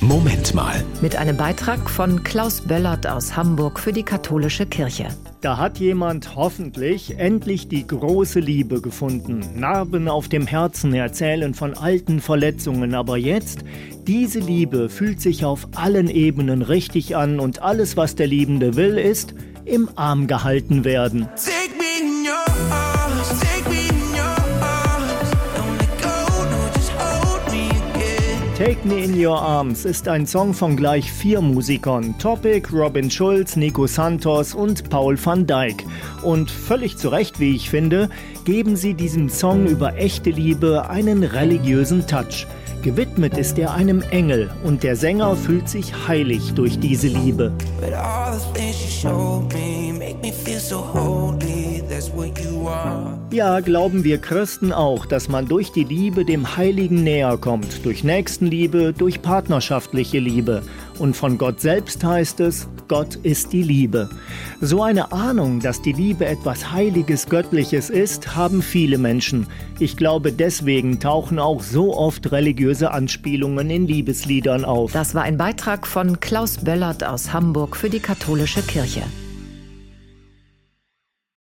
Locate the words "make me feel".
49.92-50.58